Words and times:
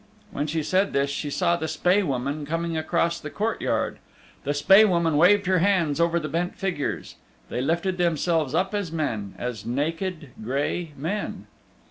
When 0.31 0.47
she 0.47 0.63
said 0.63 0.93
this 0.93 1.11
she 1.11 1.29
saw 1.29 1.57
the 1.57 1.67
Spae 1.67 2.01
Woman 2.01 2.43
coming 2.43 2.75
across 2.75 3.19
the 3.19 3.29
court 3.29 3.61
yard. 3.61 3.99
The 4.45 4.53
Spae 4.55 4.83
Woman 4.83 5.15
waved 5.15 5.45
her 5.45 5.59
hands 5.59 5.99
over 5.99 6.19
the 6.19 6.27
bent 6.27 6.55
figures. 6.55 7.17
They 7.49 7.61
lifted 7.61 7.99
themselves 7.99 8.55
up 8.55 8.73
as 8.73 8.91
men 8.91 9.35
as 9.37 9.63
naked, 9.63 10.29
gray 10.43 10.91
men. 10.97 11.45